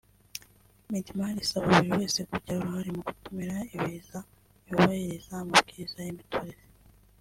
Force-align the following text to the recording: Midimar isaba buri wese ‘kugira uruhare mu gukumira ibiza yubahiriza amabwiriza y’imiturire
Midimar 0.89 1.33
isaba 1.45 1.65
buri 1.75 1.89
wese 1.99 2.19
‘kugira 2.29 2.57
uruhare 2.59 2.89
mu 2.95 3.01
gukumira 3.07 3.55
ibiza 3.75 4.19
yubahiriza 4.65 5.33
amabwiriza 5.43 5.97
y’imiturire 6.05 6.61